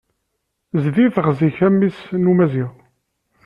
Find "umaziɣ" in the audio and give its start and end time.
2.31-2.71